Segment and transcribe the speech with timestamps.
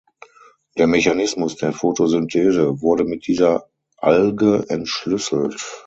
[0.79, 5.79] Der Mechanismus der Photosynthese wurde mit dieser Alge entschlüsselt.